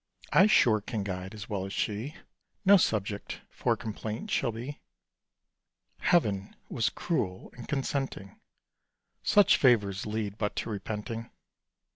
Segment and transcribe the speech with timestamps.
[0.33, 2.15] I sure can guide, as well as she;
[2.65, 4.79] No subject for complaint shall be."
[5.99, 8.39] Heaven was cruel in consenting:
[9.21, 11.29] Such favours lead but to repenting.